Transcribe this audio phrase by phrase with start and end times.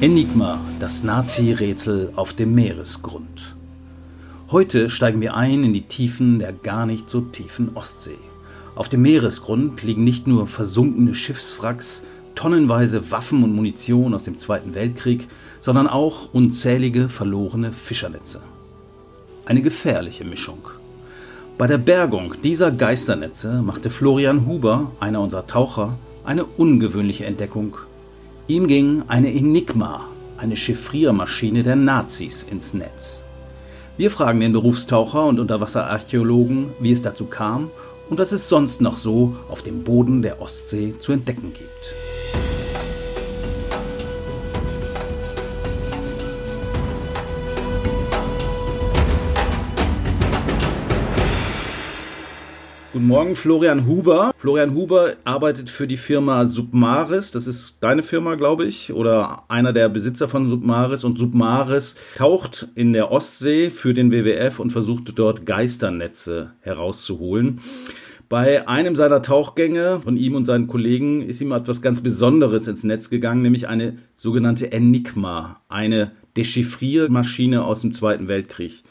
[0.00, 3.56] Enigma, das Nazi-Rätsel auf dem Meeresgrund.
[4.50, 8.18] Heute steigen wir ein in die Tiefen der gar nicht so tiefen Ostsee.
[8.76, 12.04] Auf dem Meeresgrund liegen nicht nur versunkene Schiffswracks,
[12.34, 15.28] tonnenweise Waffen und Munition aus dem Zweiten Weltkrieg,
[15.60, 18.40] sondern auch unzählige verlorene Fischernetze.
[19.46, 20.68] Eine gefährliche Mischung.
[21.58, 25.98] Bei der Bergung dieser Geisternetze machte Florian Huber, einer unserer Taucher,
[26.28, 27.78] eine ungewöhnliche Entdeckung
[28.48, 33.22] Ihm ging eine Enigma, eine Chiffriermaschine der Nazis, ins Netz.
[33.96, 37.70] Wir fragen den Berufstaucher und Unterwasserarchäologen, wie es dazu kam
[38.10, 42.07] und was es sonst noch so auf dem Boden der Ostsee zu entdecken gibt.
[52.98, 54.32] Guten Morgen, Florian Huber.
[54.38, 57.30] Florian Huber arbeitet für die Firma Submaris.
[57.30, 61.04] Das ist deine Firma, glaube ich, oder einer der Besitzer von Submaris.
[61.04, 67.60] Und Submaris taucht in der Ostsee für den WWF und versucht dort Geisternetze herauszuholen.
[68.28, 72.82] Bei einem seiner Tauchgänge von ihm und seinen Kollegen ist ihm etwas ganz Besonderes ins
[72.82, 78.82] Netz gegangen, nämlich eine sogenannte Enigma, eine Dechiffriermaschine aus dem Zweiten Weltkrieg.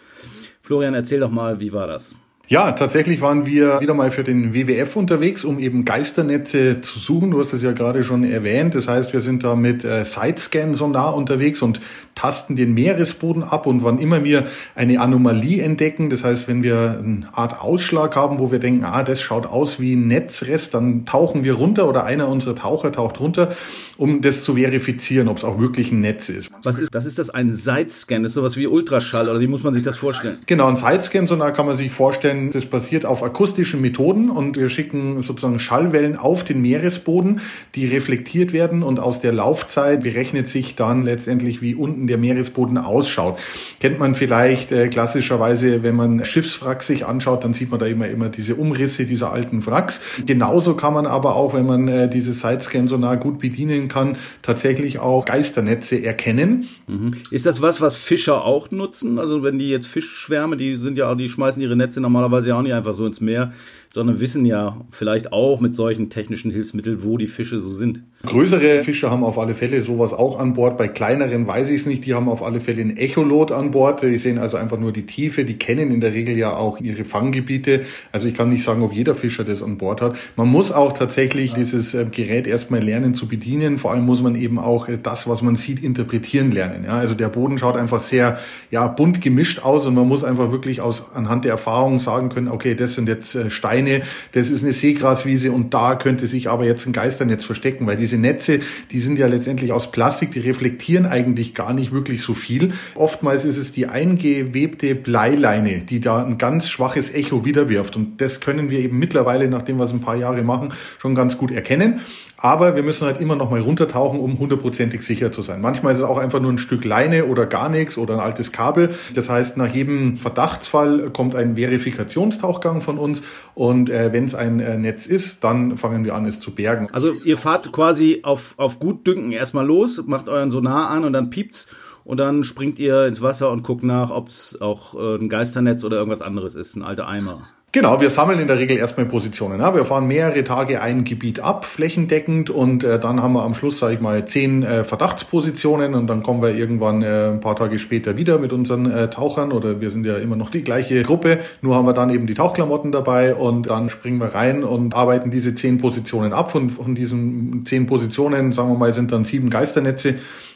[0.61, 2.15] Florian, erzähl doch mal, wie war das?
[2.49, 7.31] Ja, tatsächlich waren wir wieder mal für den WWF unterwegs, um eben Geisternetze zu suchen.
[7.31, 8.73] Du hast es ja gerade schon erwähnt.
[8.73, 11.81] Das heißt, wir sind da mit äh, Sidescan-Sonar unterwegs und
[12.17, 13.67] tasten den Meeresboden ab.
[13.67, 18.39] Und wann immer wir eine Anomalie entdecken, das heißt, wenn wir eine Art Ausschlag haben,
[18.39, 22.05] wo wir denken, ah, das schaut aus wie ein Netzrest, dann tauchen wir runter oder
[22.05, 23.55] einer unserer Taucher taucht runter,
[23.97, 26.49] um das zu verifizieren, ob es auch wirklich ein Netz ist.
[26.63, 28.23] Was ist, das ist das ein Sidescan?
[28.23, 30.39] Das ist sowas wie Ultraschall oder wie muss man sich das vorstellen?
[30.47, 35.21] Genau, ein Sidescan-Sonar kann man sich vorstellen, das basiert auf akustischen Methoden und wir schicken
[35.21, 37.41] sozusagen Schallwellen auf den Meeresboden,
[37.75, 42.77] die reflektiert werden und aus der Laufzeit berechnet sich dann letztendlich, wie unten der Meeresboden
[42.77, 43.39] ausschaut.
[43.79, 48.07] Kennt man vielleicht äh, klassischerweise, wenn man Schiffswrack sich anschaut, dann sieht man da immer,
[48.07, 50.01] immer diese Umrisse dieser alten Wracks.
[50.25, 55.25] Genauso kann man aber auch, wenn man äh, dieses Sidescan-Sonar gut bedienen kann, tatsächlich auch
[55.25, 56.67] Geisternetze erkennen.
[56.87, 57.13] Mhm.
[57.31, 59.19] Ist das was, was Fischer auch nutzen?
[59.19, 62.73] Also wenn die jetzt Fischschwärme, die sind ja, die schmeißen ihre Netze normalerweise auch nicht
[62.73, 63.51] einfach so ins Meer,
[63.93, 68.03] sondern wissen ja vielleicht auch mit solchen technischen Hilfsmitteln, wo die Fische so sind.
[68.25, 70.77] Größere Fische haben auf alle Fälle sowas auch an Bord.
[70.77, 72.03] Bei kleineren weiß ich es nicht.
[72.05, 74.01] Die haben auf alle Fälle ein Echolot an Bord.
[74.01, 75.45] Die sehen also einfach nur die Tiefe.
[75.45, 77.85] Die kennen in der Regel ja auch ihre Fanggebiete.
[78.11, 80.15] Also ich kann nicht sagen, ob jeder Fischer das an Bord hat.
[80.35, 83.77] Man muss auch tatsächlich dieses äh, Gerät erstmal lernen zu bedienen.
[83.77, 86.85] Vor allem muss man eben auch äh, das, was man sieht, interpretieren lernen.
[86.85, 88.39] Ja, also der Boden schaut einfach sehr
[88.71, 92.47] ja, bunt gemischt aus und man muss einfach wirklich aus, anhand der Erfahrung sagen können,
[92.47, 94.01] okay, das sind jetzt äh, Steine,
[94.31, 98.16] das ist eine Seegraswiese und da könnte sich aber jetzt ein Geisternetz verstecken, weil diese
[98.17, 98.59] Netze,
[98.91, 102.73] die sind ja letztendlich aus Plastik, die reflektieren eigentlich gar nicht wirklich so viel.
[102.95, 107.95] Oftmals ist es die eingewebte Bleileine, die da ein ganz schwaches Echo wiederwirft.
[107.95, 111.37] Und das können wir eben mittlerweile, nachdem wir es ein paar Jahre machen, schon ganz
[111.37, 112.01] gut erkennen.
[112.37, 115.59] Aber wir müssen halt immer noch mal runtertauchen, um hundertprozentig sicher zu sein.
[115.59, 118.51] Manchmal ist es auch einfach nur ein Stück Leine oder gar nichts oder ein altes
[118.51, 118.93] Kabel.
[119.15, 123.23] Das heißt, nach jedem Verdachtsfall kommt ein Verifikationstauchgang von uns
[123.55, 126.89] und äh, wenn es ein äh, Netz ist, dann fangen wir an, es zu bergen.
[126.91, 131.31] Also ihr fahrt quasi auf, auf Gutdünken erstmal los, macht euren Sonar an und dann
[131.31, 131.67] piept's
[132.03, 135.83] und dann springt ihr ins Wasser und guckt nach, ob es auch äh, ein Geisternetz
[135.83, 137.41] oder irgendwas anderes ist, ein alter Eimer.
[137.77, 139.59] Genau, wir sammeln in der Regel erstmal Positionen.
[139.59, 139.75] Ja.
[139.75, 143.77] Wir fahren mehrere Tage ein Gebiet ab, flächendeckend, und äh, dann haben wir am Schluss,
[143.77, 147.77] sage ich mal, zehn äh, Verdachtspositionen und dann kommen wir irgendwann äh, ein paar Tage
[147.77, 151.37] später wieder mit unseren äh, Tauchern oder wir sind ja immer noch die gleiche Gruppe,
[151.61, 155.29] nur haben wir dann eben die Tauchklamotten dabei und dann springen wir rein und arbeiten
[155.29, 156.51] diese zehn Positionen ab.
[156.51, 160.15] Von, von diesen zehn Positionen, sagen wir mal, sind dann sieben Geisternetze.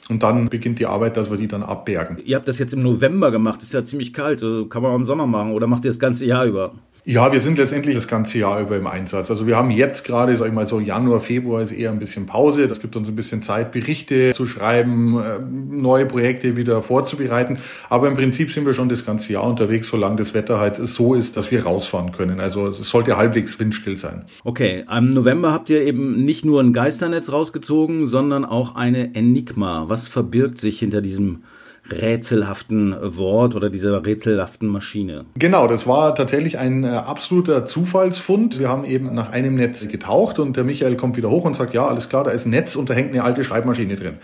[0.09, 2.17] Und dann beginnt die Arbeit, dass wir die dann abbergen.
[2.25, 4.41] Ihr habt das jetzt im November gemacht, ist ja ziemlich kalt.
[4.41, 6.73] Kann man auch im Sommer machen oder macht ihr das ganze Jahr über?
[7.03, 9.31] Ja, wir sind letztendlich das ganze Jahr über im Einsatz.
[9.31, 12.27] Also wir haben jetzt gerade, sag ich mal so Januar, Februar ist eher ein bisschen
[12.27, 12.67] Pause.
[12.67, 17.57] Das gibt uns ein bisschen Zeit, Berichte zu schreiben, äh, neue Projekte wieder vorzubereiten.
[17.89, 21.15] Aber im Prinzip sind wir schon das ganze Jahr unterwegs, solange das Wetter halt so
[21.15, 22.39] ist, dass wir rausfahren können.
[22.39, 24.25] Also es sollte halbwegs windstill sein.
[24.43, 29.85] Okay, im November habt ihr eben nicht nur ein Geisternetz rausgezogen, sondern auch eine Enigma.
[29.87, 31.41] Was verbirgt sich hinter diesem
[31.89, 35.25] rätselhaften Wort oder dieser rätselhaften Maschine.
[35.35, 38.59] Genau, das war tatsächlich ein äh, absoluter Zufallsfund.
[38.59, 41.73] Wir haben eben nach einem Netz getaucht und der Michael kommt wieder hoch und sagt,
[41.73, 44.15] ja, alles klar, da ist ein Netz und da hängt eine alte Schreibmaschine drin.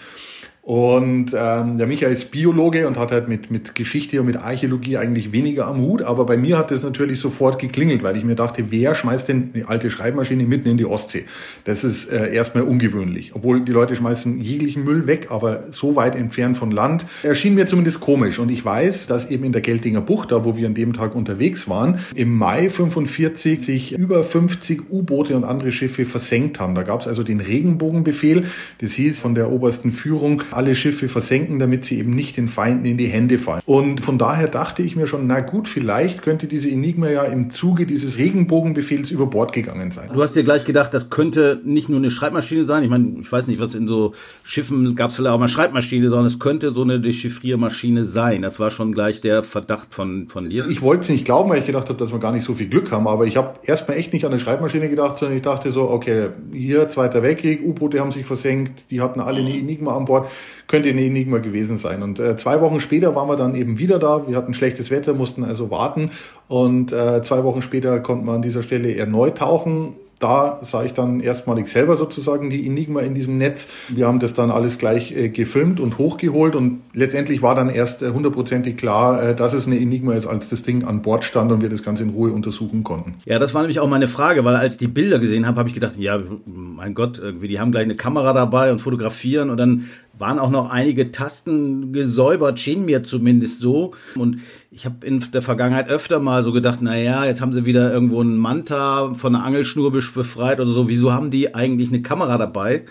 [0.67, 4.97] Und ähm, der Michael ist Biologe und hat halt mit, mit Geschichte und mit Archäologie
[4.97, 6.01] eigentlich weniger am Hut.
[6.01, 9.51] Aber bei mir hat das natürlich sofort geklingelt, weil ich mir dachte, wer schmeißt denn
[9.53, 11.23] eine alte Schreibmaschine mitten in die Ostsee?
[11.63, 13.33] Das ist äh, erstmal ungewöhnlich.
[13.33, 17.65] Obwohl die Leute schmeißen jeglichen Müll weg, aber so weit entfernt von Land, erschien mir
[17.65, 18.37] zumindest komisch.
[18.37, 21.15] Und ich weiß, dass eben in der Geltinger Bucht, da wo wir an dem Tag
[21.15, 26.75] unterwegs waren, im Mai 45 sich über 50 U-Boote und andere Schiffe versenkt haben.
[26.75, 28.47] Da gab es also den Regenbogenbefehl.
[28.79, 32.85] Das hieß von der obersten Führung, alle Schiffe versenken, damit sie eben nicht den Feinden
[32.85, 33.61] in die Hände fallen.
[33.65, 37.51] Und von daher dachte ich mir schon, na gut, vielleicht könnte diese Enigma ja im
[37.51, 40.09] Zuge dieses Regenbogenbefehls über Bord gegangen sein.
[40.11, 42.83] Du hast dir gleich gedacht, das könnte nicht nur eine Schreibmaschine sein.
[42.83, 44.13] Ich meine, ich weiß nicht, was in so
[44.43, 48.41] Schiffen gab es vielleicht auch mal Schreibmaschine, sondern es könnte so eine Dechiffriermaschine sein.
[48.41, 50.65] Das war schon gleich der Verdacht von, von dir.
[50.67, 52.67] Ich wollte es nicht glauben, weil ich gedacht habe, dass wir gar nicht so viel
[52.67, 53.07] Glück haben.
[53.07, 56.29] Aber ich habe erstmal echt nicht an eine Schreibmaschine gedacht, sondern ich dachte so, okay,
[56.51, 60.27] hier Zweiter Weltkrieg, U-Boote haben sich versenkt, die hatten alle eine Enigma an Bord
[60.67, 62.03] könnte eine Enigma gewesen sein.
[62.03, 64.27] Und äh, zwei Wochen später waren wir dann eben wieder da.
[64.27, 66.11] Wir hatten schlechtes Wetter, mussten also warten.
[66.47, 70.93] Und äh, zwei Wochen später konnten wir an dieser Stelle erneut tauchen da sah ich
[70.93, 73.69] dann erstmalig selber sozusagen die Enigma in diesem Netz.
[73.89, 78.01] Wir haben das dann alles gleich äh, gefilmt und hochgeholt und letztendlich war dann erst
[78.01, 81.51] äh, hundertprozentig klar, äh, dass es eine Enigma ist, als das Ding an Bord stand
[81.51, 83.15] und wir das Ganze in Ruhe untersuchen konnten.
[83.25, 85.69] Ja, das war nämlich auch meine Frage, weil als ich die Bilder gesehen habe, habe
[85.69, 89.57] ich gedacht, ja, mein Gott, irgendwie, die haben gleich eine Kamera dabei und fotografieren und
[89.57, 89.89] dann
[90.19, 93.93] waren auch noch einige Tasten gesäubert, schien mir zumindest so.
[94.15, 94.39] Und
[94.71, 97.91] ich habe in der Vergangenheit öfter mal so gedacht, na ja, jetzt haben sie wieder
[97.91, 100.87] irgendwo einen Manta von einer Angelschnur befreit oder so.
[100.87, 102.85] Wieso haben die eigentlich eine Kamera dabei?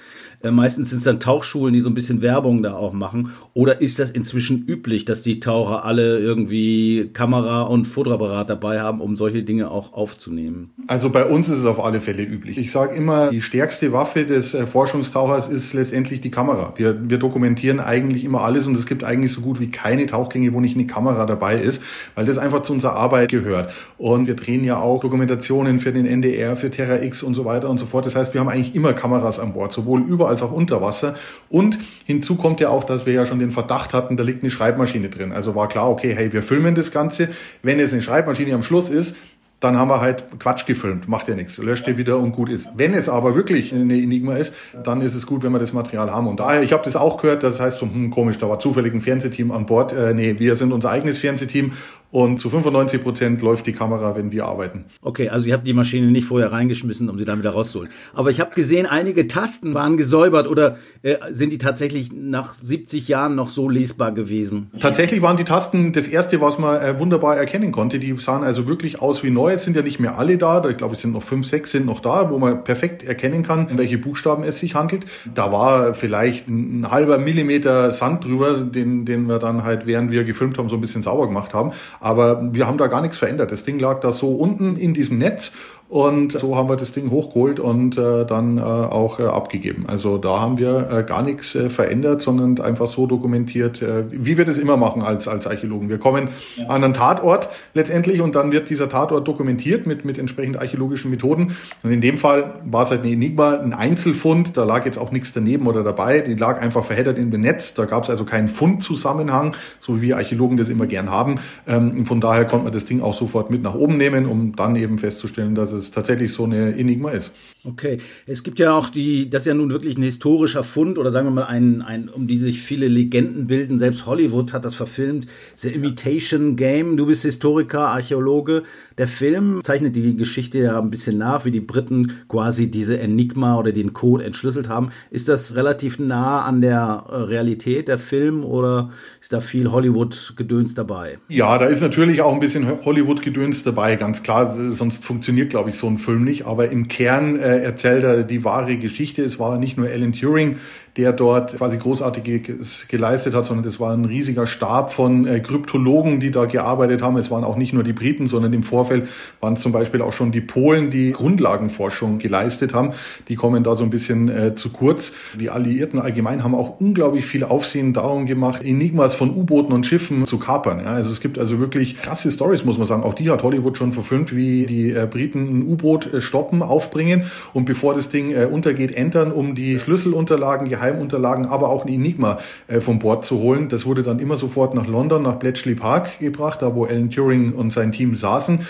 [0.46, 3.31] Äh, meistens sind es dann Tauchschulen, die so ein bisschen Werbung da auch machen.
[3.54, 9.00] Oder ist das inzwischen üblich, dass die Taucher alle irgendwie Kamera und Fotoapparat dabei haben,
[9.00, 10.70] um solche Dinge auch aufzunehmen?
[10.87, 12.58] Also bei uns ist es auf alle Fälle üblich.
[12.58, 16.75] Ich sage immer, die stärkste Waffe des äh, Forschungstauchers ist letztendlich die Kamera.
[16.76, 20.52] Wir, wir dokumentieren eigentlich immer alles und es gibt eigentlich so gut wie keine Tauchgänge,
[20.52, 21.82] wo nicht eine Kamera dabei ist,
[22.14, 23.72] weil das einfach zu unserer Arbeit gehört.
[23.99, 27.69] Und wir drehen ja auch Dokumentationen für den NDR, für Terra X und so weiter
[27.69, 28.06] und so fort.
[28.06, 31.14] Das heißt, wir haben eigentlich immer Kameras an Bord, sowohl über als auch unter Wasser.
[31.48, 34.50] Und hinzu kommt ja auch, dass wir ja schon den Verdacht hatten, da liegt eine
[34.50, 35.32] Schreibmaschine drin.
[35.32, 37.28] Also war klar, okay, hey, wir filmen das Ganze.
[37.62, 39.16] Wenn jetzt eine Schreibmaschine am Schluss ist,
[39.60, 42.68] dann haben wir halt Quatsch gefilmt, macht ja nichts, löscht ihr wieder und gut ist.
[42.76, 44.54] Wenn es aber wirklich eine Enigma ist,
[44.84, 46.28] dann ist es gut, wenn wir das Material haben.
[46.28, 48.92] Und daher, ich habe das auch gehört, das heißt so, hm, komisch, da war zufällig
[48.92, 49.94] ein Fernsehteam an Bord.
[49.94, 51.72] Äh, nee, wir sind unser eigenes Fernsehteam
[52.10, 54.84] und zu 95 Prozent läuft die Kamera, wenn wir arbeiten.
[55.02, 57.90] Okay, also ihr habt die Maschine nicht vorher reingeschmissen, um sie dann wieder rauszuholen.
[58.14, 63.08] Aber ich habe gesehen, einige Tasten waren gesäubert oder äh, sind die tatsächlich nach 70
[63.08, 64.70] Jahren noch so lesbar gewesen?
[64.80, 67.98] Tatsächlich waren die Tasten das erste, was man äh, wunderbar erkennen konnte.
[67.98, 69.52] Die sahen also wirklich aus wie neu.
[69.52, 70.66] Es sind ja nicht mehr alle da.
[70.68, 73.66] Ich glaube, es sind noch fünf, sechs sind noch da, wo man perfekt erkennen kann,
[73.66, 75.06] um welche Buchstaben es sich handelt.
[75.34, 80.24] Da war vielleicht ein halber Millimeter Sand drüber, den, den wir dann halt, während wir
[80.24, 81.72] gefilmt haben, so ein bisschen sauber gemacht haben.
[82.00, 83.52] Aber wir haben da gar nichts verändert.
[83.52, 85.52] Das Ding lag da so unten in diesem Netz
[85.88, 89.84] und so haben wir das Ding hochgeholt und äh, dann äh, auch äh, abgegeben.
[89.86, 94.36] Also da haben wir äh, gar nichts äh, verändert, sondern einfach so dokumentiert, äh, wie
[94.36, 95.88] wir das immer machen als, als Archäologen.
[95.88, 96.66] Wir kommen ja.
[96.66, 101.56] an einen Tatort letztendlich und dann wird dieser Tatort dokumentiert mit, mit entsprechend archäologischen Methoden.
[101.84, 104.56] Und in dem Fall war es halt eine Enigma, ein Einzelfund.
[104.56, 106.20] Da lag jetzt auch nichts daneben oder dabei.
[106.20, 107.74] Die lag einfach verheddert in dem Netz.
[107.74, 111.38] Da gab es also keinen Fundzusammenhang, so wie wir Archäologen das immer gern haben.
[111.68, 114.74] Ähm, von daher konnte man das Ding auch sofort mit nach oben nehmen, um dann
[114.74, 117.34] eben festzustellen, dass es es tatsächlich so eine Enigma ist.
[117.67, 121.11] Okay, es gibt ja auch die, das ist ja nun wirklich ein historischer Fund oder
[121.11, 123.80] sagen wir mal ein, ein, um die sich viele Legenden bilden.
[123.80, 125.26] Selbst Hollywood hat das verfilmt.
[125.56, 126.97] The Imitation Game.
[126.97, 128.62] Du bist Historiker, Archäologe.
[128.99, 133.59] Der Film zeichnet die Geschichte ja ein bisschen nach, wie die Briten quasi diese Enigma
[133.59, 134.90] oder den Code entschlüsselt haben.
[135.11, 138.90] Ist das relativ nah an der äh, Realität der Film oder
[139.21, 141.18] ist da viel Hollywood-Gedöns dabei?
[141.28, 144.56] Ja, da ist natürlich auch ein bisschen Hollywood-Gedöns dabei, ganz klar.
[144.71, 146.46] Sonst funktioniert, glaube ich, so ein Film nicht.
[146.46, 149.23] Aber im Kern äh, erzählt er die wahre Geschichte.
[149.23, 150.56] Es war nicht nur Alan Turing,
[150.96, 156.20] der dort quasi großartiges geleistet hat, sondern es war ein riesiger Stab von äh, Kryptologen,
[156.20, 157.16] die da gearbeitet haben.
[157.18, 159.08] Es waren auch nicht nur die Briten, sondern im Vorfeld
[159.40, 162.92] waren zum Beispiel auch schon die Polen, die Grundlagenforschung geleistet haben.
[163.28, 165.12] Die kommen da so ein bisschen äh, zu kurz.
[165.38, 170.26] Die Alliierten allgemein haben auch unglaublich viel Aufsehen darum gemacht, Enigmas von U-Booten und Schiffen
[170.26, 170.80] zu kapern.
[170.80, 173.02] Ja, also es gibt also wirklich krasse Stories, muss man sagen.
[173.02, 177.24] Auch die hat Hollywood schon verfilmt, wie die äh, Briten ein U-Boot äh, stoppen, aufbringen
[177.52, 182.38] und bevor das Ding äh, untergeht, entern, um die Schlüsselunterlagen, Geheimunterlagen, aber auch ein Enigma
[182.69, 183.69] äh, vom Bord zu holen.
[183.69, 187.52] Das wurde dann immer sofort nach London, nach Bletchley Park gebracht, da wo Alan Turing
[187.52, 188.61] und sein Team saßen.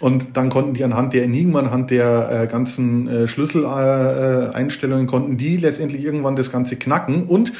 [0.00, 5.56] Und dann konnten die anhand der Enigma, anhand der äh, ganzen äh, Schlüsseleinstellungen, konnten die
[5.56, 7.24] letztendlich irgendwann das Ganze knacken.
[7.24, 7.52] Und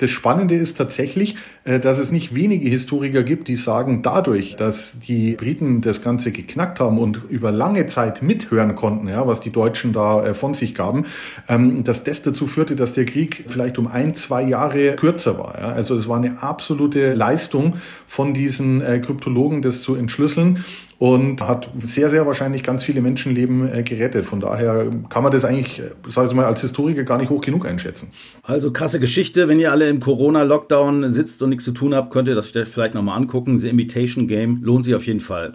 [0.00, 4.98] Das Spannende ist tatsächlich, äh, dass es nicht wenige Historiker gibt, die sagen, dadurch, dass
[4.98, 9.50] die Briten das Ganze geknackt haben und über lange Zeit mithören konnten, ja, was die
[9.50, 11.04] Deutschen da äh, von sich gaben,
[11.48, 15.58] ähm, dass das dazu führte, dass der Krieg vielleicht um ein, zwei Jahre kürzer war.
[15.60, 15.68] Ja.
[15.68, 17.74] Also es war eine absolute Leistung
[18.10, 20.64] von diesen äh, Kryptologen, das zu entschlüsseln
[20.98, 24.26] und hat sehr, sehr wahrscheinlich ganz viele Menschenleben äh, gerettet.
[24.26, 27.66] Von daher kann man das eigentlich, sage ich mal, als Historiker gar nicht hoch genug
[27.66, 28.10] einschätzen.
[28.42, 29.46] Also krasse Geschichte.
[29.46, 32.94] Wenn ihr alle im Corona-Lockdown sitzt und nichts zu tun habt, könnt ihr das vielleicht
[32.94, 33.60] nochmal angucken.
[33.60, 35.54] The Imitation Game lohnt sich auf jeden Fall.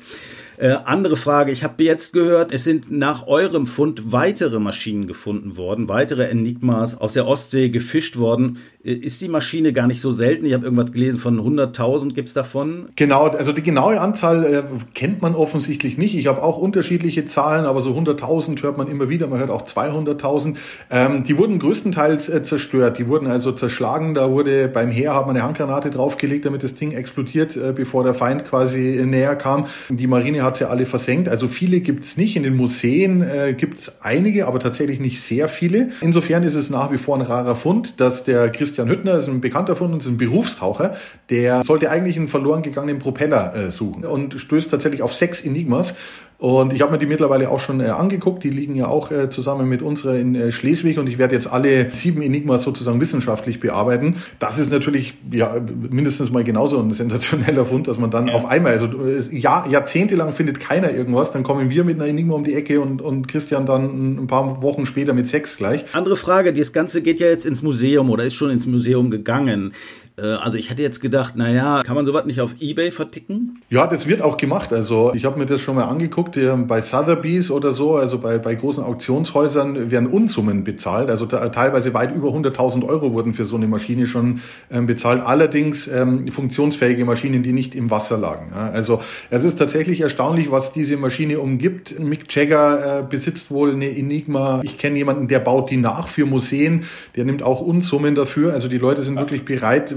[0.57, 5.57] Äh, andere Frage, ich habe jetzt gehört, es sind nach eurem Fund weitere Maschinen gefunden
[5.57, 8.57] worden, weitere Enigmas aus der Ostsee gefischt worden.
[8.85, 10.45] Äh, ist die Maschine gar nicht so selten?
[10.45, 12.89] Ich habe irgendwas gelesen von 100.000 gibt's davon.
[12.95, 16.15] Genau, also die genaue Anzahl äh, kennt man offensichtlich nicht.
[16.15, 19.27] Ich habe auch unterschiedliche Zahlen, aber so 100.000 hört man immer wieder.
[19.27, 20.55] Man hört auch 200.000.
[20.89, 22.97] Ähm, die wurden größtenteils äh, zerstört.
[22.99, 24.13] Die wurden also zerschlagen.
[24.13, 28.03] Da wurde beim Heer hat man eine Handgranate draufgelegt, damit das Ding explodiert, äh, bevor
[28.03, 29.65] der Feind quasi näher kam.
[29.89, 31.27] Die Marine hat sie alle versenkt.
[31.27, 32.35] Also viele gibt's nicht.
[32.35, 35.89] In den Museen äh, gibt's einige, aber tatsächlich nicht sehr viele.
[36.01, 39.41] Insofern ist es nach wie vor ein rarer Fund, dass der Christian Hüttner ist ein
[39.41, 40.95] Bekannter von uns, ein Berufstaucher,
[41.29, 45.95] der sollte eigentlich einen verloren gegangenen Propeller äh, suchen und stößt tatsächlich auf sechs Enigmas
[46.37, 48.43] und ich habe mir die mittlerweile auch schon äh, angeguckt.
[48.43, 51.47] Die liegen ja auch äh, zusammen mit unserer in äh, Schleswig und ich werde jetzt
[51.47, 54.17] alle sieben Enigmas sozusagen wissenschaftlich bearbeiten.
[54.39, 58.33] Das ist natürlich ja mindestens mal genauso ein sensationeller Fund, dass man dann ja.
[58.33, 62.35] auf einmal, also äh, Jahr, jahrzehntelang findet keiner irgendwas, dann kommen wir mit einer Enigma
[62.35, 65.85] um die Ecke und, und Christian dann ein paar Wochen später mit sechs gleich.
[65.93, 69.71] Andere Frage, das Ganze geht ja jetzt ins Museum oder ist schon ins Museum gegangen.
[70.17, 73.61] Äh, also ich hätte jetzt gedacht, naja, kann man sowas nicht auf Ebay verticken?
[73.69, 74.71] Ja, das wird auch gemacht.
[74.73, 78.55] Also ich habe mir das schon mal angeguckt, bei Sotheby's oder so, also bei, bei
[78.55, 81.09] großen Auktionshäusern werden Unsummen bezahlt.
[81.09, 84.41] Also teilweise weit über 100.000 Euro wurden für so eine Maschine schon
[84.71, 85.21] ähm, bezahlt.
[85.21, 88.51] Allerdings ähm, funktionsfähige Maschinen, die nicht im Wasser lagen.
[88.53, 91.99] Ja, also es ist tatsächlich erstaunlich, was diese Maschine umgibt.
[91.99, 94.61] Mick Jagger äh, besitzt wohl eine Enigma.
[94.63, 96.85] Ich kenne jemanden, der baut die nach für Museen.
[97.15, 98.53] Der nimmt auch Unsummen dafür.
[98.53, 99.31] Also die Leute sind was?
[99.31, 99.95] wirklich bereit,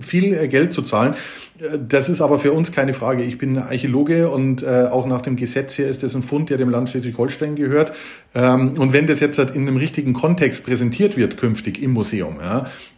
[0.00, 1.14] viel äh, Geld zu zahlen.
[1.58, 3.22] Äh, das ist aber für uns keine Frage.
[3.22, 6.58] Ich bin Archäologe und äh, auch nach dem Gesetz hier ist das ein Fund, der
[6.58, 7.92] dem Land Schleswig-Holstein gehört.
[8.34, 12.38] Ähm, und wenn das jetzt halt in einem richtigen Kontext präsentiert wird künftig im Museum,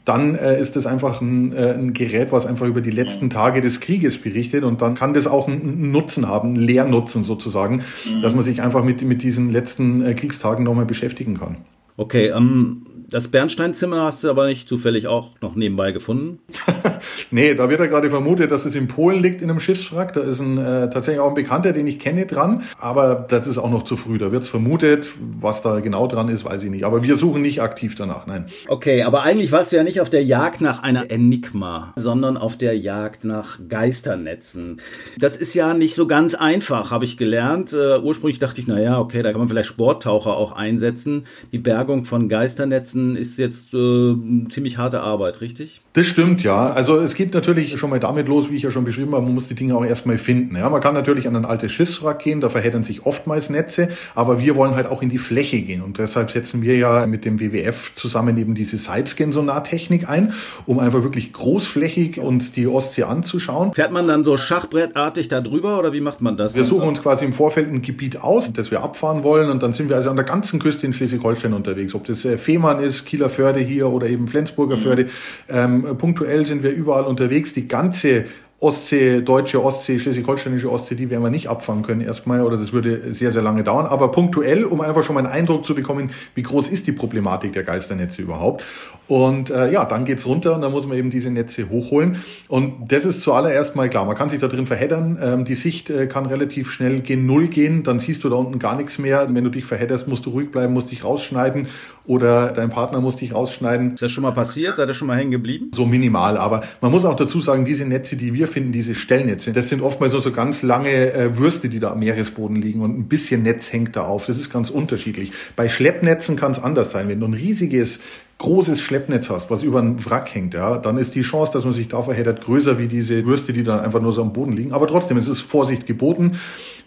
[0.04, 4.64] dann ist das einfach ein, Gerät, was einfach über die letzten Tage des Krieges berichtet
[4.64, 7.82] und dann kann das auch einen Nutzen haben, einen Lehrnutzen sozusagen,
[8.20, 11.56] dass man sich einfach mit, mit diesen letzten Kriegstagen nochmal beschäftigen kann.
[11.96, 16.38] Okay, ähm, das Bernsteinzimmer hast du aber nicht zufällig auch noch nebenbei gefunden?
[17.30, 20.14] nee, da wird ja gerade vermutet, dass es in Polen liegt in einem Schiffswrack.
[20.14, 22.62] Da ist ein, äh, tatsächlich auch ein Bekannter, den ich kenne, dran.
[22.80, 24.16] Aber das ist auch noch zu früh.
[24.16, 25.12] Da wird es vermutet.
[25.40, 26.84] Was da genau dran ist, weiß ich nicht.
[26.84, 28.46] Aber wir suchen nicht aktiv danach, nein.
[28.66, 32.56] Okay, aber eigentlich warst du ja nicht auf der Jagd nach einer Enigma, sondern auf
[32.56, 34.80] der Jagd nach Geisternetzen.
[35.18, 37.74] Das ist ja nicht so ganz einfach, habe ich gelernt.
[37.74, 41.24] Uh, ursprünglich dachte ich, na ja, okay, da kann man vielleicht Sporttaucher auch einsetzen.
[41.52, 44.14] Die Bergung von Geisternetzen Ganzen ist jetzt äh,
[44.48, 45.80] ziemlich harte Arbeit, richtig?
[45.94, 46.68] Das stimmt, ja.
[46.68, 49.34] Also es geht natürlich schon mal damit los, wie ich ja schon beschrieben habe, man
[49.34, 50.56] muss die Dinge auch erstmal finden.
[50.56, 54.40] Ja, man kann natürlich an ein altes Schiffswrack gehen, da verheddern sich oftmals Netze, aber
[54.40, 57.40] wir wollen halt auch in die Fläche gehen und deshalb setzen wir ja mit dem
[57.40, 60.32] WWF zusammen eben diese Sidescan-Sonartechnik ein,
[60.66, 63.72] um einfach wirklich großflächig uns die Ostsee anzuschauen.
[63.74, 66.54] Fährt man dann so schachbrettartig da drüber oder wie macht man das?
[66.54, 69.72] Wir suchen uns quasi im Vorfeld ein Gebiet aus, das wir abfahren wollen und dann
[69.72, 71.94] sind wir also an der ganzen Küste in Schleswig-Holstein unterwegs.
[71.94, 74.80] Ob das äh, Fehmarn ist, ist, Kieler Förde hier oder eben Flensburger mhm.
[74.80, 75.08] Förde.
[75.48, 77.52] Ähm, punktuell sind wir überall unterwegs.
[77.54, 78.26] Die ganze
[78.62, 83.12] Ostsee, deutsche Ostsee, schleswig-holsteinische Ostsee, die werden wir nicht abfangen können erstmal oder das würde
[83.12, 83.86] sehr, sehr lange dauern.
[83.86, 87.52] Aber punktuell, um einfach schon mal einen Eindruck zu bekommen, wie groß ist die Problematik
[87.54, 88.62] der Geisternetze überhaupt.
[89.08, 92.22] Und äh, ja, dann geht's runter und dann muss man eben diese Netze hochholen.
[92.48, 94.06] Und das ist zuallererst mal klar.
[94.06, 95.18] Man kann sich da drin verheddern.
[95.20, 97.82] Ähm, die Sicht äh, kann relativ schnell gen Null gehen.
[97.82, 99.28] Dann siehst du da unten gar nichts mehr.
[99.28, 101.66] Wenn du dich verhedderst, musst du ruhig bleiben, musst dich rausschneiden
[102.04, 103.94] oder dein Partner muss dich rausschneiden.
[103.94, 104.76] Ist das schon mal passiert?
[104.76, 105.70] Seid ihr schon mal hängen geblieben?
[105.74, 106.36] So minimal.
[106.36, 109.82] Aber man muss auch dazu sagen, diese Netze, die wir finden, diese Stellnetze, das sind
[109.82, 113.42] oftmals so, so ganz lange äh, Würste, die da am Meeresboden liegen und ein bisschen
[113.42, 114.26] Netz hängt da auf.
[114.26, 115.32] Das ist ganz unterschiedlich.
[115.56, 117.08] Bei Schleppnetzen kann es anders sein.
[117.08, 118.00] Wenn du ein riesiges
[118.38, 121.74] großes Schleppnetz hast, was über ein Wrack hängt, ja, dann ist die Chance, dass man
[121.74, 124.72] sich da verheddert, größer wie diese Würste, die dann einfach nur so am Boden liegen.
[124.72, 126.32] Aber trotzdem, es ist Vorsicht geboten.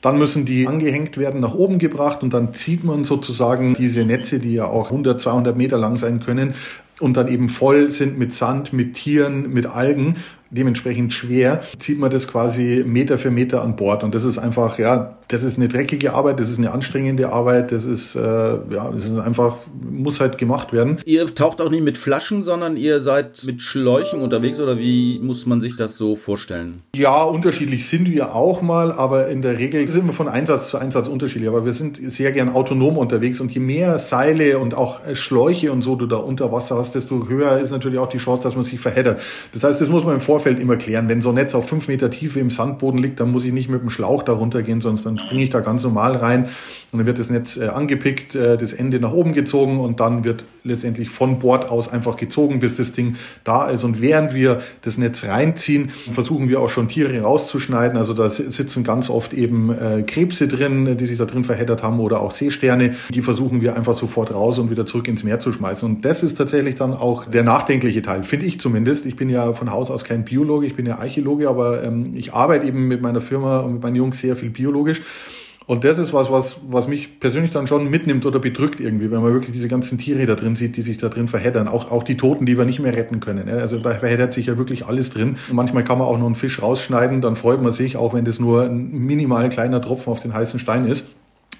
[0.01, 4.39] Dann müssen die angehängt werden, nach oben gebracht und dann zieht man sozusagen diese Netze,
[4.39, 6.53] die ja auch 100, 200 Meter lang sein können,
[6.99, 10.17] und dann eben voll sind mit Sand, mit Tieren, mit Algen,
[10.55, 14.03] dementsprechend schwer, zieht man das quasi Meter für Meter an Bord.
[14.03, 17.73] Und das ist einfach, ja, das ist eine dreckige Arbeit, das ist eine anstrengende Arbeit,
[17.73, 19.57] das ist, äh, ja, das ist einfach,
[19.91, 20.99] muss halt gemacht werden.
[21.03, 25.45] Ihr taucht auch nicht mit Flaschen, sondern ihr seid mit Schläuchen unterwegs oder wie muss
[25.45, 26.83] man sich das so vorstellen?
[26.95, 30.77] Ja, unterschiedlich sind wir auch mal, aber in der Regel sind wir von Einsatz zu
[30.77, 31.49] Einsatz unterschiedlich.
[31.49, 35.81] Aber wir sind sehr gern autonom unterwegs und je mehr Seile und auch Schläuche und
[35.81, 38.63] so du da unter Wasser hast, desto höher ist natürlich auch die Chance, dass man
[38.63, 39.19] sich verheddert.
[39.53, 41.09] Das heißt, das muss man im Vorfeld immer klären.
[41.09, 43.69] Wenn so ein Netz auf fünf Meter Tiefe im Sandboden liegt, dann muss ich nicht
[43.69, 46.49] mit dem Schlauch da runtergehen, sonst dann springe ich da ganz normal rein
[46.95, 50.23] und dann wird das Netz äh, angepickt, äh, das Ende nach oben gezogen und dann
[50.23, 53.83] wird letztendlich von Bord aus einfach gezogen, bis das Ding da ist.
[53.83, 57.97] Und während wir das Netz reinziehen, versuchen wir auch schon Tiere rauszuschneiden.
[57.97, 61.99] Also da sitzen ganz oft eben äh, Krebse drin, die sich da drin verheddert haben
[61.99, 62.95] oder auch Seesterne.
[63.09, 65.87] Die versuchen wir einfach sofort raus und wieder zurück ins Meer zu schmeißen.
[65.87, 69.05] Und das ist tatsächlich dann auch der nachdenkliche Teil, finde ich zumindest.
[69.05, 72.33] Ich bin ja von Haus aus kein Biologe, ich bin ja Archäologe, aber ähm, ich
[72.33, 75.01] arbeite eben mit meiner Firma und mit meinen Jungs sehr viel biologisch.
[75.67, 79.21] Und das ist was, was, was mich persönlich dann schon mitnimmt oder bedrückt irgendwie, wenn
[79.21, 81.67] man wirklich diese ganzen Tiere da drin sieht, die sich da drin verheddern.
[81.67, 83.49] Auch, auch die Toten, die wir nicht mehr retten können.
[83.49, 85.37] Also da verheddert sich ja wirklich alles drin.
[85.49, 88.25] Und manchmal kann man auch nur einen Fisch rausschneiden, dann freut man sich, auch wenn
[88.25, 91.07] das nur ein minimal kleiner Tropfen auf den heißen Stein ist.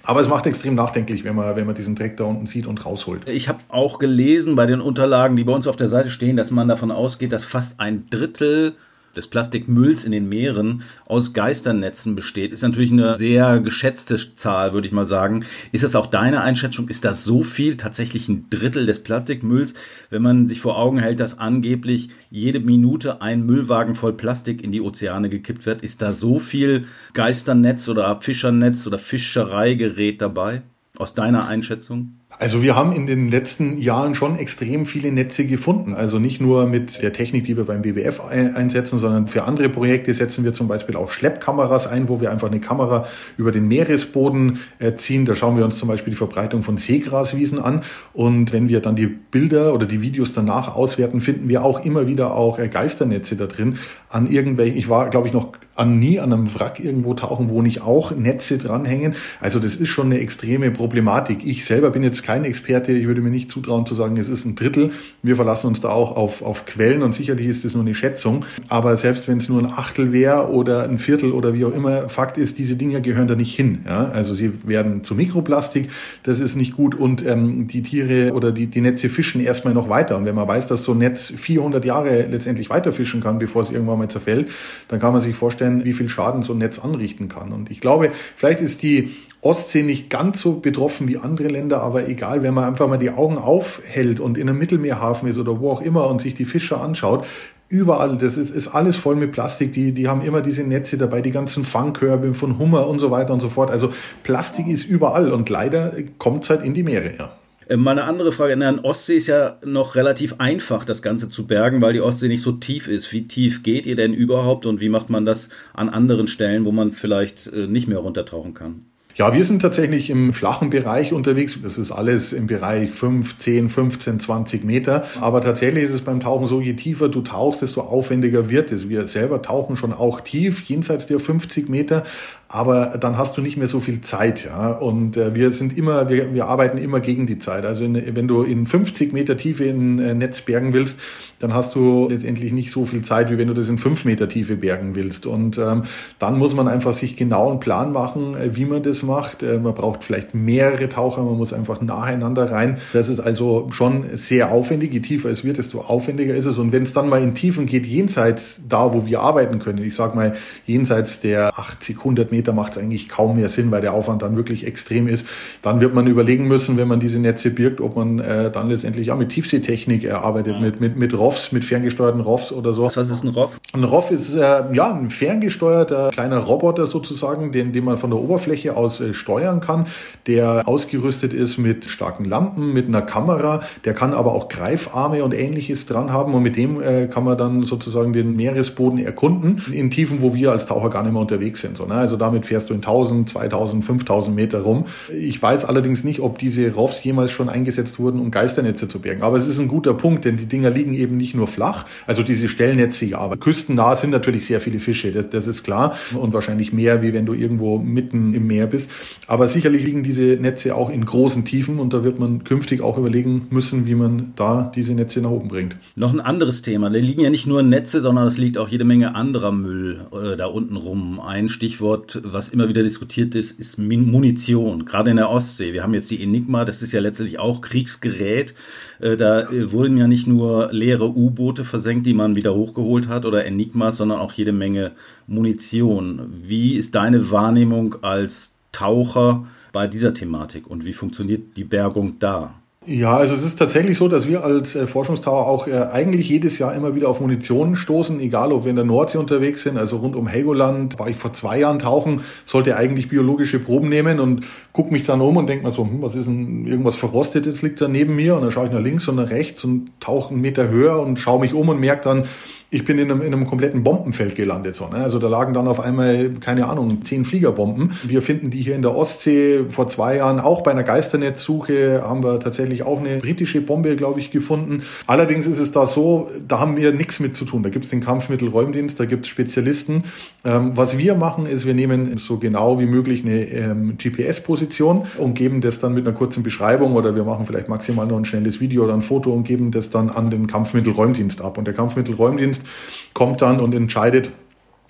[0.03, 2.85] Aber es macht extrem nachdenklich, wenn man, wenn man diesen Dreck da unten sieht und
[2.85, 3.27] rausholt.
[3.27, 6.51] Ich habe auch gelesen bei den Unterlagen, die bei uns auf der Seite stehen, dass
[6.51, 8.75] man davon ausgeht, dass fast ein Drittel
[9.15, 14.87] des Plastikmülls in den Meeren aus Geisternetzen besteht, ist natürlich eine sehr geschätzte Zahl, würde
[14.87, 15.45] ich mal sagen.
[15.71, 16.87] Ist das auch deine Einschätzung?
[16.87, 19.73] Ist das so viel, tatsächlich ein Drittel des Plastikmülls,
[20.09, 24.71] wenn man sich vor Augen hält, dass angeblich jede Minute ein Müllwagen voll Plastik in
[24.71, 25.81] die Ozeane gekippt wird?
[25.81, 30.61] Ist da so viel Geisternetz oder Fischernetz oder Fischereigerät dabei?
[30.97, 32.19] Aus deiner Einschätzung?
[32.37, 35.93] Also wir haben in den letzten Jahren schon extrem viele Netze gefunden.
[35.93, 40.13] Also nicht nur mit der Technik, die wir beim WWF einsetzen, sondern für andere Projekte
[40.13, 44.59] setzen wir zum Beispiel auch Schleppkameras ein, wo wir einfach eine Kamera über den Meeresboden
[44.79, 45.25] äh, ziehen.
[45.25, 47.83] Da schauen wir uns zum Beispiel die Verbreitung von Seegraswiesen an.
[48.11, 52.05] Und wenn wir dann die Bilder oder die Videos danach auswerten, finden wir auch immer
[52.05, 53.77] wieder auch äh, Geisternetze da drin.
[54.09, 57.61] An irgendwelchen, ich war, glaube ich, noch an nie an einem Wrack irgendwo tauchen, wo
[57.61, 59.15] nicht auch Netze dranhängen.
[59.41, 61.45] Also das ist schon eine extreme Problematik.
[61.45, 62.93] Ich selber bin jetzt kein Experte.
[62.93, 64.91] Ich würde mir nicht zutrauen zu sagen, es ist ein Drittel.
[65.21, 68.45] Wir verlassen uns da auch auf, auf Quellen und sicherlich ist das nur eine Schätzung.
[68.69, 72.07] Aber selbst wenn es nur ein Achtel wäre oder ein Viertel oder wie auch immer,
[72.07, 73.79] Fakt ist, diese Dinge gehören da nicht hin.
[73.85, 74.05] Ja?
[74.05, 75.89] Also sie werden zu Mikroplastik.
[76.23, 79.89] Das ist nicht gut und ähm, die Tiere oder die, die Netze fischen erstmal noch
[79.89, 80.15] weiter.
[80.15, 83.63] Und wenn man weiß, dass so ein Netz 400 Jahre letztendlich weiter fischen kann, bevor
[83.63, 84.49] es irgendwann mal zerfällt,
[84.87, 87.51] dann kann man sich vorstellen, wie viel Schaden so ein Netz anrichten kann.
[87.51, 92.07] Und ich glaube, vielleicht ist die Ostsee nicht ganz so betroffen wie andere Länder, aber
[92.07, 95.71] egal, wenn man einfach mal die Augen aufhält und in einem Mittelmeerhafen ist oder wo
[95.71, 97.25] auch immer und sich die Fischer anschaut,
[97.69, 101.21] überall, das ist, ist alles voll mit Plastik, die, die haben immer diese Netze dabei,
[101.21, 103.69] die ganzen Fangkörbe von Hummer und so weiter und so fort.
[103.69, 107.31] Also Plastik ist überall und leider kommt es halt in die Meere, ja.
[107.67, 111.47] Äh, Meine andere Frage, in der Ostsee ist ja noch relativ einfach, das Ganze zu
[111.47, 113.11] bergen, weil die Ostsee nicht so tief ist.
[113.11, 116.71] Wie tief geht ihr denn überhaupt und wie macht man das an anderen Stellen, wo
[116.71, 118.85] man vielleicht äh, nicht mehr runtertauchen kann?
[119.17, 121.57] Ja, wir sind tatsächlich im flachen Bereich unterwegs.
[121.63, 125.05] Das ist alles im Bereich 5, 10, 15, 20 Meter.
[125.21, 128.89] Aber tatsächlich ist es beim Tauchen so, je tiefer du tauchst, desto aufwendiger wird es.
[128.89, 132.03] Wir selber tauchen schon auch tief, jenseits der 50 Meter.
[132.49, 134.73] Aber dann hast du nicht mehr so viel Zeit, ja.
[134.73, 137.63] Und äh, wir sind immer, wir, wir arbeiten immer gegen die Zeit.
[137.65, 140.99] Also in, wenn du in 50 Meter Tiefe in äh, Netz bergen willst,
[141.45, 144.27] dann hast du letztendlich nicht so viel Zeit, wie wenn du das in fünf Meter
[144.27, 145.27] Tiefe bergen willst.
[145.27, 145.83] Und ähm,
[146.17, 149.43] dann muss man einfach sich genau einen Plan machen, äh, wie man das macht.
[149.43, 152.79] Äh, man braucht vielleicht mehrere Taucher, man muss einfach nacheinander rein.
[152.93, 154.91] Das ist also schon sehr aufwendig.
[154.91, 156.57] Je tiefer es wird, desto aufwendiger ist es.
[156.57, 159.93] Und wenn es dann mal in Tiefen geht, jenseits da, wo wir arbeiten können, ich
[159.93, 160.33] sag mal,
[160.65, 164.35] jenseits der 80, 100 Meter macht es eigentlich kaum mehr Sinn, weil der Aufwand dann
[164.35, 165.27] wirklich extrem ist.
[165.61, 169.07] Dann wird man überlegen müssen, wenn man diese Netze birgt, ob man äh, dann letztendlich
[169.07, 172.83] ja mit Tiefseetechnik erarbeitet, mit, mit, mit ROVs, mit ferngesteuerten ROVs oder so.
[172.83, 173.57] Was ist ein ROV?
[173.73, 178.19] Ein ROV ist äh, ja ein ferngesteuerter kleiner Roboter sozusagen, den, den man von der
[178.19, 179.87] Oberfläche aus äh, steuern kann,
[180.27, 185.33] der ausgerüstet ist mit starken Lampen, mit einer Kamera, der kann aber auch Greifarme und
[185.33, 189.91] ähnliches dran haben und mit dem äh, kann man dann sozusagen den Meeresboden erkunden in
[189.91, 191.77] Tiefen, wo wir als Taucher gar nicht mehr unterwegs sind.
[191.77, 191.95] So, ne?
[191.95, 194.85] Also damit fährst du in 1000, 2000, 5000 Meter rum.
[195.13, 199.21] Ich weiß allerdings nicht, ob diese ROVs jemals schon eingesetzt wurden, um Geisternetze zu bergen.
[199.21, 202.23] Aber es ist ein guter Punkt, denn die Dinger liegen eben nicht nur flach, also
[202.23, 206.33] diese Stellnetze ja, aber küstennah sind natürlich sehr viele Fische, das, das ist klar und
[206.33, 208.85] wahrscheinlich mehr, wie wenn du irgendwo mitten im Meer bist.
[208.85, 208.91] ist.
[209.27, 212.97] Aber sicherlich liegen diese Netze auch in großen Tiefen und da wird man künftig auch
[212.97, 215.77] überlegen müssen, wie man da diese Netze nach oben bringt.
[215.95, 216.89] Noch ein anderes Thema.
[216.89, 220.37] Da liegen ja nicht nur Netze, sondern es liegt auch jede Menge anderer Müll äh,
[220.37, 221.19] da unten rum.
[221.19, 224.85] Ein Stichwort, was immer wieder diskutiert ist, ist Munition.
[224.85, 225.73] Gerade in der Ostsee.
[225.73, 228.53] Wir haben jetzt die Enigma, das ist ja letztendlich auch Kriegsgerät.
[228.99, 233.25] Äh, da äh, wurden ja nicht nur leere U-Boote versenkt, die man wieder hochgeholt hat
[233.25, 234.91] oder Enigmas, sondern auch jede Menge
[235.27, 236.21] Munition.
[236.43, 242.55] Wie ist deine Wahrnehmung als Taucher bei dieser Thematik und wie funktioniert die Bergung da?
[242.87, 246.59] Ja, also es ist tatsächlich so, dass wir als äh, Forschungstower auch äh, eigentlich jedes
[246.59, 249.97] Jahr immer wieder auf Munition stoßen, egal ob wir in der Nordsee unterwegs sind, also
[249.97, 254.45] rund um Helgoland, war ich vor zwei Jahren tauchen, sollte eigentlich biologische Proben nehmen und
[254.71, 257.81] guck mich dann um und denk mal so, hm, was ist denn, irgendwas verrostetes liegt
[257.81, 258.35] da neben mir?
[258.35, 261.19] Und dann schaue ich nach links und nach rechts und tauche einen Meter höher und
[261.19, 262.25] schaue mich um und merke dann,
[262.75, 264.75] ich bin in einem, in einem kompletten Bombenfeld gelandet.
[264.75, 264.97] So, ne?
[264.97, 267.93] Also da lagen dann auf einmal, keine Ahnung, zehn Fliegerbomben.
[268.03, 272.21] Wir finden die hier in der Ostsee vor zwei Jahren auch bei einer Geisternetzsuche haben
[272.21, 274.83] wir tatsächlich auch eine britische Bombe, glaube ich, gefunden.
[275.07, 277.63] Allerdings ist es da so, da haben wir nichts mit zu tun.
[277.63, 280.03] Da gibt es den Kampfmittelräumdienst, da gibt es Spezialisten.
[280.43, 285.33] Ähm, was wir machen, ist, wir nehmen so genau wie möglich eine ähm, GPS-Position und
[285.35, 288.59] geben das dann mit einer kurzen Beschreibung oder wir machen vielleicht maximal noch ein schnelles
[288.59, 291.57] Video oder ein Foto und geben das dann an den Kampfmittelräumdienst ab.
[291.57, 292.64] Und der Kampfmittelräumdienst
[293.13, 294.31] kommt dann und entscheidet,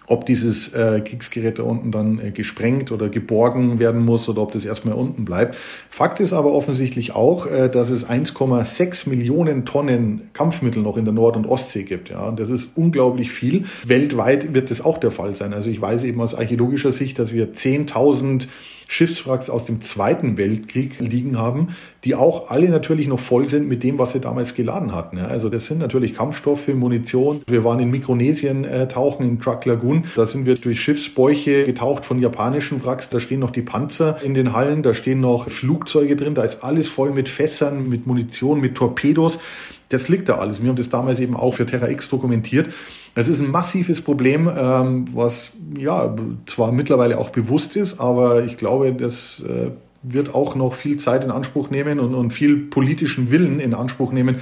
[0.07, 4.51] ob dieses äh, Kriegsgerät da unten dann äh, gesprengt oder geborgen werden muss oder ob
[4.51, 5.57] das erstmal unten bleibt.
[5.89, 11.13] Fakt ist aber offensichtlich auch, äh, dass es 1,6 Millionen Tonnen Kampfmittel noch in der
[11.13, 12.09] Nord- und Ostsee gibt.
[12.09, 13.65] Ja, und das ist unglaublich viel.
[13.85, 15.53] Weltweit wird das auch der Fall sein.
[15.53, 18.47] Also ich weiß eben aus archäologischer Sicht, dass wir 10.000
[18.87, 23.83] Schiffswracks aus dem Zweiten Weltkrieg liegen haben, die auch alle natürlich noch voll sind mit
[23.83, 25.17] dem, was sie damals geladen hatten.
[25.17, 27.41] Also das sind natürlich Kampfstoffe, Munition.
[27.47, 30.05] Wir waren in Mikronesien äh, tauchen, in Truck Lagoon.
[30.15, 33.09] Da sind wir durch Schiffsbäuche getaucht von japanischen Wracks.
[33.09, 36.35] Da stehen noch die Panzer in den Hallen, da stehen noch Flugzeuge drin.
[36.35, 39.39] Da ist alles voll mit Fässern, mit Munition, mit Torpedos.
[39.89, 40.61] Das liegt da alles.
[40.61, 42.69] Wir haben das damals eben auch für Terra X dokumentiert.
[43.17, 46.13] Es ist ein massives Problem, ähm, was ja
[46.45, 49.71] zwar mittlerweile auch bewusst ist, aber ich glaube, das äh,
[50.03, 54.11] wird auch noch viel Zeit in Anspruch nehmen und, und viel politischen Willen in Anspruch
[54.11, 54.41] nehmen,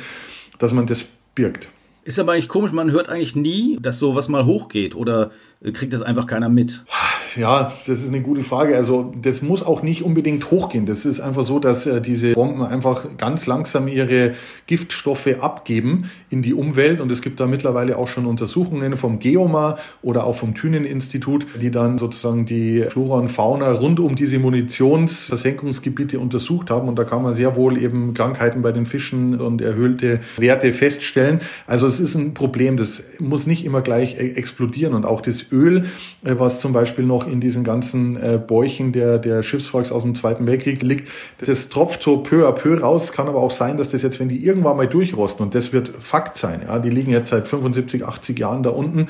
[0.58, 1.06] dass man das
[1.36, 1.70] birgt.
[2.04, 5.32] Ist aber eigentlich komisch, man hört eigentlich nie, dass sowas mal hochgeht oder
[5.74, 6.84] kriegt das einfach keiner mit?
[7.36, 8.76] Ja, das ist eine gute Frage.
[8.76, 10.86] Also das muss auch nicht unbedingt hochgehen.
[10.86, 14.34] Das ist einfach so, dass äh, diese Bomben einfach ganz langsam ihre
[14.68, 17.02] Giftstoffe abgeben in die Umwelt.
[17.02, 21.72] Und es gibt da mittlerweile auch schon Untersuchungen vom Geoma oder auch vom Thünen-Institut, die
[21.72, 26.88] dann sozusagen die Flora und Fauna rund um diese Munitionsversenkungsgebiete untersucht haben.
[26.88, 31.42] Und da kann man sehr wohl eben Krankheiten bei den Fischen und erhöhte Werte feststellen.
[31.66, 32.78] Also es ist ein Problem.
[32.78, 34.94] Das muss nicht immer gleich e-, explodieren.
[34.94, 35.86] Und auch das Öl,
[36.24, 40.16] äh, was zum Beispiel noch in diesen ganzen äh, Bäuchen der, der Schiffswracks aus dem
[40.16, 41.10] Zweiten Weltkrieg liegt,
[41.46, 43.12] das tropft so peu à peu raus.
[43.12, 45.88] Kann aber auch sein, dass das jetzt, wenn die irgendwann mal durchrosten, und das wird
[45.88, 49.08] Fakt sein, ja, die liegen jetzt seit 75, 80 Jahren da unten,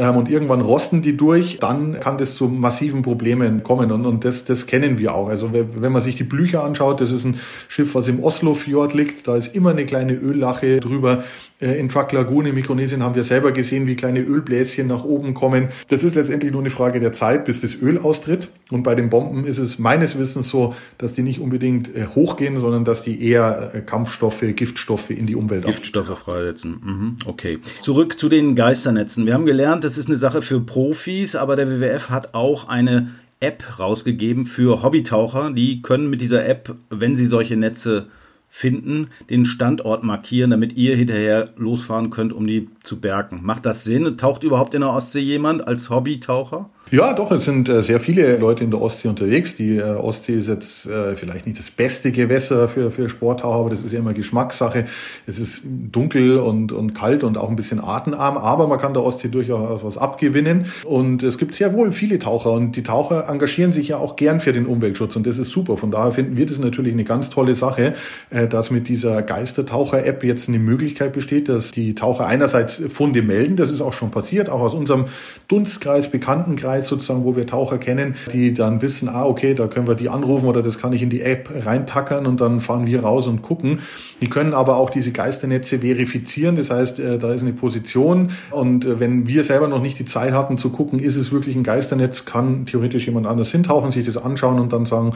[0.00, 4.24] ähm, und irgendwann rosten die durch, dann kann das zu massiven Problemen kommen und, und
[4.24, 5.28] das, das kennen wir auch.
[5.28, 9.28] Also wenn man sich die Blücher anschaut, das ist ein Schiff, was im Oslo-Fjord liegt,
[9.28, 11.24] da ist immer eine kleine Öllache drüber.
[11.60, 15.34] Äh, in Truck Lagoon in Mikronesien haben wir selber gesehen, wie kleine Ölbläschen nach oben
[15.34, 15.68] kommen.
[15.88, 18.48] Das ist letztendlich nur eine Frage der Zeit, bis das Öl austritt.
[18.70, 22.58] Und bei den Bomben ist es meines Wissens so, dass die nicht unbedingt äh, hochgehen,
[22.58, 26.80] sondern dass die eher äh, Kampfstoffe, Giftstoffe in die Umwelt Giftstoffe freisetzen.
[26.82, 27.58] Mhm, okay.
[27.82, 29.26] Zurück zu den Geisternetzen.
[29.26, 33.10] Wir haben gelernt, das ist eine Sache für Profis, aber der WWF hat auch eine
[33.40, 35.50] App rausgegeben für Hobbytaucher.
[35.52, 38.06] Die können mit dieser App, wenn sie solche Netze
[38.52, 43.40] finden, den Standort markieren, damit ihr hinterher losfahren könnt, um die zu bergen.
[43.42, 44.18] Macht das Sinn?
[44.18, 46.68] Taucht überhaupt in der Ostsee jemand als Hobbytaucher?
[46.92, 49.54] Ja, doch, es sind äh, sehr viele Leute in der Ostsee unterwegs.
[49.54, 53.70] Die äh, Ostsee ist jetzt äh, vielleicht nicht das beste Gewässer für, für Sporttaucher, aber
[53.70, 54.86] das ist ja immer Geschmackssache.
[55.24, 59.04] Es ist dunkel und, und kalt und auch ein bisschen atemarm, aber man kann der
[59.04, 60.66] Ostsee durchaus was abgewinnen.
[60.82, 64.40] Und es gibt sehr wohl viele Taucher und die Taucher engagieren sich ja auch gern
[64.40, 65.76] für den Umweltschutz und das ist super.
[65.76, 67.94] Von daher finden wir das natürlich eine ganz tolle Sache,
[68.30, 73.70] dass mit dieser Geistertaucher-App jetzt eine Möglichkeit besteht, dass die Taucher einerseits Funde melden, das
[73.70, 75.04] ist auch schon passiert, auch aus unserem
[75.46, 79.86] Dunstkreis, Bekanntenkreis, Bereich sozusagen, wo wir Taucher kennen, die dann wissen, ah, okay, da können
[79.86, 83.02] wir die anrufen oder das kann ich in die App reintackern und dann fahren wir
[83.02, 83.80] raus und gucken.
[84.20, 86.56] Die können aber auch diese Geisternetze verifizieren.
[86.56, 90.04] Das heißt, äh, da ist eine Position und äh, wenn wir selber noch nicht die
[90.04, 94.06] Zeit hatten zu gucken, ist es wirklich ein Geisternetz, kann theoretisch jemand anders hintauchen, sich
[94.06, 95.12] das anschauen und dann sagen,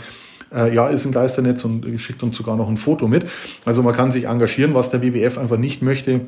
[0.55, 3.27] äh, ja, ist ein Geisternetz und schickt uns sogar noch ein Foto mit.
[3.65, 6.21] Also man kann sich engagieren, was der WWF einfach nicht möchte,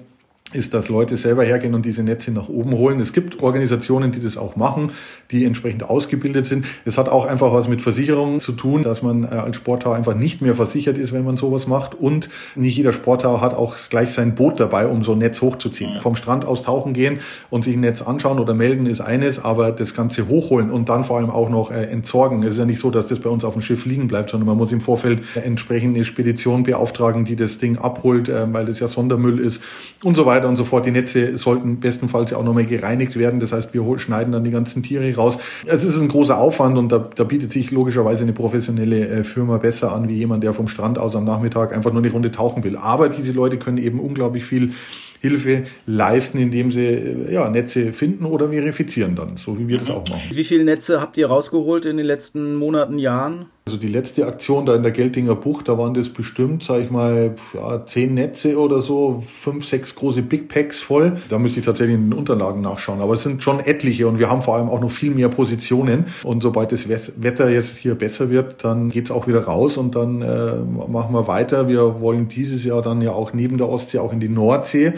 [0.53, 3.01] ist, dass Leute selber hergehen und diese Netze nach oben holen.
[3.01, 4.93] Es gibt Organisationen, die das auch machen,
[5.33, 6.67] die entsprechend ausgebildet sind.
[6.85, 10.15] Es hat auch einfach was mit Versicherungen zu tun, dass man äh, als Sportler einfach
[10.15, 11.97] nicht mehr versichert ist, wenn man sowas macht.
[11.97, 15.95] Und nicht jeder Sportler hat auch gleich sein Boot dabei, um so ein Netz hochzuziehen.
[15.95, 16.01] Ja.
[16.01, 17.19] Vom Strand aus tauchen gehen
[17.51, 21.03] und sich ein Netz anschauen oder melden ist eines, aber das Ganze hochholen und dann
[21.03, 22.45] vor allem auch noch äh, entsorgen.
[22.45, 24.47] Es ist ja nicht so, dass das bei uns auf dem Schiff liegen bleibt, sondern
[24.47, 28.87] man muss im Vorfeld entsprechende Spedition beauftragen, die das Ding abholt, äh, weil das ja
[28.87, 29.61] Sondermüll ist
[30.05, 30.87] und so weiter und so fort.
[30.87, 33.41] Die Netze sollten bestenfalls ja auch nochmal gereinigt werden.
[33.41, 35.39] Das heißt, wir schneiden dann die ganzen Tiere raus.
[35.67, 39.59] Es ist ein großer Aufwand und da, da bietet sich logischerweise eine professionelle äh, Firma
[39.59, 42.65] besser an, wie jemand, der vom Strand aus am Nachmittag einfach nur eine Runde tauchen
[42.65, 42.77] will.
[42.77, 44.73] Aber diese Leute können eben unglaublich viel
[45.21, 49.91] Hilfe leisten, indem sie äh, ja, Netze finden oder verifizieren dann, so wie wir das
[49.91, 50.23] auch machen.
[50.31, 53.47] Wie viele Netze habt ihr rausgeholt in den letzten Monaten, Jahren?
[53.69, 56.93] Also die letzte Aktion da in der Geltinger Bucht, da waren das bestimmt, sag ich
[56.93, 61.17] mal, ja, zehn Netze oder so, fünf, sechs große Big Packs voll.
[61.31, 63.01] Da müsste ich tatsächlich in den Unterlagen nachschauen.
[63.01, 66.05] Aber es sind schon etliche und wir haben vor allem auch noch viel mehr Positionen.
[66.23, 70.23] Und sobald das Wetter jetzt hier besser wird, dann geht's auch wieder raus und dann
[70.23, 70.55] äh,
[70.89, 71.67] machen wir weiter.
[71.67, 74.93] Wir wollen dieses Jahr dann ja auch neben der Ostsee auch in die Nordsee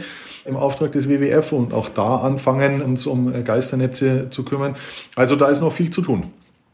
[0.45, 4.77] im Auftrag des WWF und auch da anfangen, uns um Geisternetze zu kümmern.
[5.17, 6.25] Also da ist noch viel zu tun.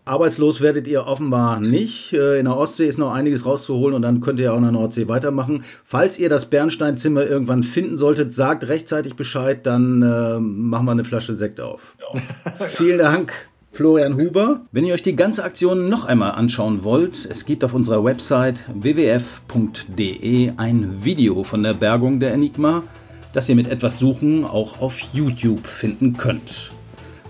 [0.06, 2.12] Arbeitslos werdet ihr offenbar nicht.
[2.12, 4.72] Äh, in der Ostsee ist noch einiges rauszuholen und dann könnt ihr auch in der
[4.72, 5.64] Nordsee weitermachen.
[5.84, 11.04] Falls ihr das Bernsteinzimmer irgendwann finden solltet, sagt rechtzeitig Bescheid, dann äh, machen wir eine
[11.04, 11.96] Flasche Sekt auf.
[12.54, 13.32] Vielen Dank.
[13.72, 14.60] Florian Huber.
[14.70, 18.64] Wenn ihr euch die ganze Aktion noch einmal anschauen wollt, es gibt auf unserer Website
[18.72, 22.84] wwf.de ein Video von der Bergung der Enigma,
[23.32, 26.73] das ihr mit etwas Suchen auch auf YouTube finden könnt.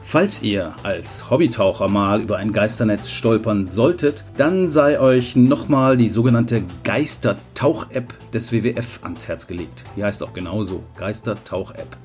[0.07, 6.11] Falls ihr als Hobbytaucher mal über ein Geisternetz stolpern solltet, dann sei euch nochmal die
[6.11, 9.83] sogenannte Geistertauch-App des WWF ans Herz gelegt.
[9.97, 11.97] Die heißt auch genauso, Geistertauch-App.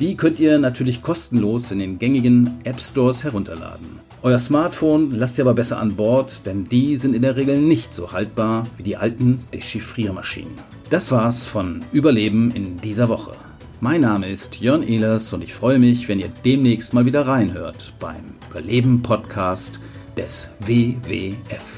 [0.00, 4.00] Die könnt ihr natürlich kostenlos in den gängigen App Stores herunterladen.
[4.22, 7.92] Euer Smartphone lasst ihr aber besser an Bord, denn die sind in der Regel nicht
[7.92, 10.52] so haltbar wie die alten Dechiffriermaschinen.
[10.90, 13.32] Das war's von Überleben in dieser Woche.
[13.84, 17.94] Mein Name ist Jörn Ehlers und ich freue mich, wenn ihr demnächst mal wieder reinhört
[17.98, 19.80] beim Überleben Podcast
[20.16, 21.71] des WWF.